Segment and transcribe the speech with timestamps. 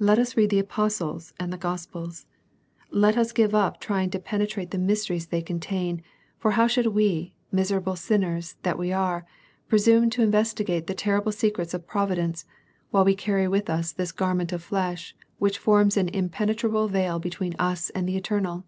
[0.00, 2.26] Let us read the Apostles and the Gospels.
[2.90, 4.54] Let us give up trying to pene 110 WAR AND PEACE.
[4.56, 6.02] trate the mysteries they con tain,
[6.36, 9.24] for how should we, misera ble sinners that we are,
[9.68, 12.44] presume to investigate the terrible secrets of Providence,
[12.90, 17.54] while we carry with us this garment of flesh which forms an impenetrable veil between
[17.60, 18.64] us and the Eter nal